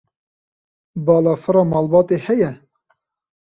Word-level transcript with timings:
Balafira 1.05 1.63
malbatê 1.71 2.17
heye? 2.25 2.51